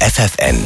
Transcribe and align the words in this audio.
FFN, 0.00 0.58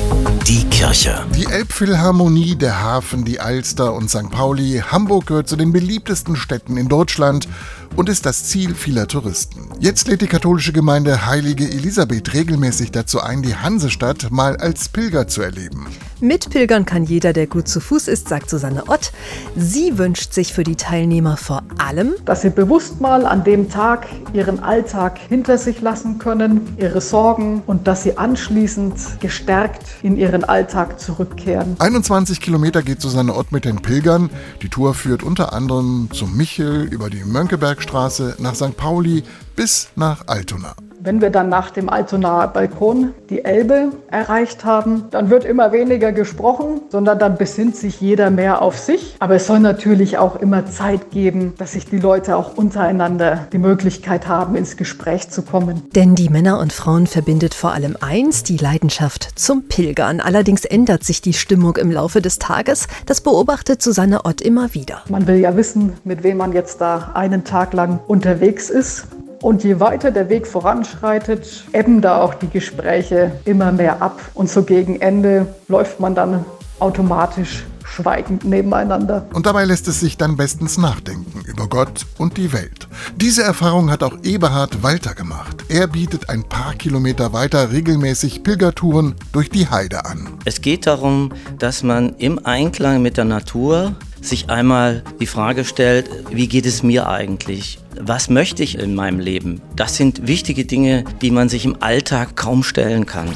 die 0.46 0.64
Kirche. 0.70 1.24
Die 1.36 1.46
Elbphilharmonie, 1.46 2.56
der 2.56 2.82
Hafen, 2.82 3.24
die 3.24 3.38
Alster 3.38 3.94
und 3.94 4.10
St. 4.10 4.28
Pauli. 4.28 4.82
Hamburg 4.84 5.26
gehört 5.26 5.48
zu 5.48 5.54
den 5.54 5.72
beliebtesten 5.72 6.34
Städten 6.34 6.76
in 6.76 6.88
Deutschland 6.88 7.46
und 7.94 8.08
ist 8.08 8.26
das 8.26 8.46
Ziel 8.46 8.74
vieler 8.74 9.06
Touristen. 9.06 9.68
Jetzt 9.78 10.08
lädt 10.08 10.22
die 10.22 10.26
katholische 10.26 10.72
Gemeinde 10.72 11.26
Heilige 11.26 11.64
Elisabeth 11.64 12.34
regelmäßig 12.34 12.90
dazu 12.90 13.20
ein, 13.20 13.42
die 13.42 13.54
Hansestadt 13.54 14.32
mal 14.32 14.56
als 14.56 14.88
Pilger 14.88 15.28
zu 15.28 15.42
erleben. 15.42 15.86
Mitpilgern 16.20 16.84
kann 16.84 17.04
jeder, 17.04 17.32
der 17.32 17.46
gut 17.46 17.68
zu 17.68 17.80
Fuß 17.80 18.08
ist, 18.08 18.28
sagt 18.28 18.50
Susanne 18.50 18.88
Ott. 18.88 19.12
Sie 19.56 19.96
wünscht 19.98 20.32
sich 20.32 20.52
für 20.52 20.64
die 20.64 20.76
Teilnehmer 20.76 21.36
vor 21.36 21.62
allem, 21.78 22.14
dass 22.24 22.42
sie 22.42 22.50
bewusst 22.50 23.00
mal 23.00 23.24
an 23.24 23.44
dem 23.44 23.70
Tag 23.70 24.06
ihren 24.32 24.60
Alltag 24.60 25.18
hinter 25.18 25.58
sich 25.58 25.80
lassen 25.80 26.18
können, 26.18 26.76
ihre 26.78 27.00
Sorgen 27.00 27.62
und 27.66 27.86
dass 27.86 28.02
sie 28.02 28.18
anschließend 28.18 29.20
gestärkt 29.20 29.84
in 30.02 30.16
ihren 30.16 30.44
Alltag 30.44 31.00
zurückkehren. 31.00 31.76
21 31.78 32.40
Kilometer 32.40 32.82
geht 32.82 33.00
Susanne 33.00 33.34
Ott 33.34 33.52
mit 33.52 33.64
den 33.64 33.76
Pilgern. 33.76 34.30
Die 34.62 34.68
Tour 34.68 34.94
führt 34.94 35.22
unter 35.22 35.52
anderem 35.52 36.08
zum 36.12 36.36
Michel 36.36 36.82
über 36.84 37.08
die 37.10 37.24
Mönckebergstraße 37.24 38.36
nach 38.38 38.54
St. 38.54 38.76
Pauli 38.76 39.22
bis 39.56 39.88
nach 39.96 40.26
Altona. 40.26 40.74
Wenn 41.02 41.22
wir 41.22 41.30
dann 41.30 41.48
nach 41.48 41.70
dem 41.70 41.88
Altonaer 41.88 42.48
Balkon 42.48 43.14
die 43.30 43.42
Elbe 43.42 43.88
erreicht 44.10 44.66
haben, 44.66 45.04
dann 45.10 45.30
wird 45.30 45.46
immer 45.46 45.72
weniger 45.72 46.12
gesprochen, 46.12 46.82
sondern 46.90 47.18
dann 47.18 47.38
besinnt 47.38 47.74
sich 47.74 48.02
jeder 48.02 48.28
mehr 48.28 48.60
auf 48.60 48.78
sich. 48.78 49.16
Aber 49.18 49.36
es 49.36 49.46
soll 49.46 49.60
natürlich 49.60 50.18
auch 50.18 50.36
immer 50.36 50.66
Zeit 50.66 51.10
geben, 51.10 51.54
dass 51.56 51.72
sich 51.72 51.86
die 51.86 51.98
Leute 51.98 52.36
auch 52.36 52.54
untereinander 52.54 53.46
die 53.50 53.56
Möglichkeit 53.56 54.28
haben, 54.28 54.56
ins 54.56 54.76
Gespräch 54.76 55.30
zu 55.30 55.40
kommen. 55.40 55.82
Denn 55.94 56.14
die 56.14 56.28
Männer 56.28 56.58
und 56.58 56.70
Frauen 56.70 57.06
verbindet 57.06 57.54
vor 57.54 57.72
allem 57.72 57.96
eins, 58.02 58.42
die 58.42 58.58
Leidenschaft 58.58 59.38
zum 59.38 59.68
Pilgern. 59.68 60.20
Allerdings 60.20 60.66
ändert 60.66 61.04
sich 61.04 61.22
die 61.22 61.32
Stimmung 61.32 61.78
im 61.78 61.90
Laufe 61.90 62.20
des 62.20 62.38
Tages. 62.38 62.88
Das 63.06 63.22
beobachtet 63.22 63.80
Susanne 63.80 64.26
Ott 64.26 64.42
immer 64.42 64.74
wieder. 64.74 65.00
Man 65.08 65.26
will 65.26 65.36
ja 65.36 65.56
wissen, 65.56 65.94
mit 66.04 66.22
wem 66.24 66.36
man 66.36 66.52
jetzt 66.52 66.82
da 66.82 67.12
einen 67.14 67.44
Tag 67.44 67.72
lang 67.72 68.00
unterwegs 68.06 68.68
ist. 68.68 69.06
Und 69.42 69.64
je 69.64 69.80
weiter 69.80 70.10
der 70.10 70.28
Weg 70.28 70.46
voranschreitet, 70.46 71.64
ebben 71.72 72.02
da 72.02 72.20
auch 72.20 72.34
die 72.34 72.48
Gespräche 72.48 73.32
immer 73.46 73.72
mehr 73.72 74.02
ab. 74.02 74.20
Und 74.34 74.50
so 74.50 74.62
gegen 74.62 75.00
Ende 75.00 75.46
läuft 75.68 75.98
man 75.98 76.14
dann 76.14 76.44
automatisch 76.78 77.64
schweigend 77.84 78.44
nebeneinander. 78.44 79.26
Und 79.32 79.46
dabei 79.46 79.64
lässt 79.64 79.88
es 79.88 80.00
sich 80.00 80.16
dann 80.16 80.36
bestens 80.36 80.78
nachdenken 80.78 81.42
über 81.46 81.68
Gott 81.68 82.06
und 82.18 82.36
die 82.36 82.52
Welt. 82.52 82.86
Diese 83.16 83.42
Erfahrung 83.42 83.90
hat 83.90 84.02
auch 84.02 84.16
Eberhard 84.22 84.82
Walter 84.82 85.14
gemacht. 85.14 85.64
Er 85.68 85.86
bietet 85.86 86.28
ein 86.28 86.44
paar 86.44 86.74
Kilometer 86.74 87.32
weiter 87.32 87.72
regelmäßig 87.72 88.42
Pilgertouren 88.42 89.14
durch 89.32 89.50
die 89.50 89.68
Heide 89.68 90.04
an. 90.04 90.28
Es 90.44 90.60
geht 90.60 90.86
darum, 90.86 91.32
dass 91.58 91.82
man 91.82 92.14
im 92.16 92.44
Einklang 92.44 93.02
mit 93.02 93.16
der 93.16 93.24
Natur 93.24 93.94
sich 94.22 94.50
einmal 94.50 95.02
die 95.20 95.26
Frage 95.26 95.64
stellt, 95.64 96.10
wie 96.30 96.48
geht 96.48 96.66
es 96.66 96.82
mir 96.82 97.08
eigentlich? 97.08 97.78
Was 98.00 98.30
möchte 98.30 98.62
ich 98.62 98.78
in 98.78 98.94
meinem 98.94 99.20
Leben? 99.20 99.60
Das 99.76 99.96
sind 99.96 100.26
wichtige 100.26 100.64
Dinge, 100.64 101.04
die 101.20 101.30
man 101.30 101.48
sich 101.48 101.64
im 101.64 101.82
Alltag 101.82 102.36
kaum 102.36 102.62
stellen 102.62 103.06
kann. 103.06 103.28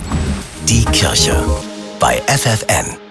Die 0.68 0.84
Kirche 0.86 1.36
bei 2.00 2.20
FFN. 2.26 3.03